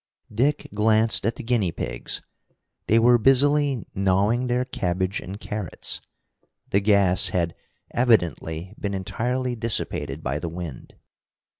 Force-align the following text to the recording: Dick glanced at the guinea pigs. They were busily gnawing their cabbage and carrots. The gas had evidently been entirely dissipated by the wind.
Dick 0.33 0.67
glanced 0.73 1.27
at 1.27 1.35
the 1.35 1.43
guinea 1.43 1.71
pigs. 1.71 2.23
They 2.87 2.97
were 2.97 3.19
busily 3.19 3.85
gnawing 3.93 4.47
their 4.47 4.65
cabbage 4.65 5.19
and 5.21 5.39
carrots. 5.39 6.01
The 6.71 6.79
gas 6.79 7.27
had 7.27 7.53
evidently 7.91 8.73
been 8.79 8.95
entirely 8.95 9.55
dissipated 9.55 10.23
by 10.23 10.39
the 10.39 10.49
wind. 10.49 10.95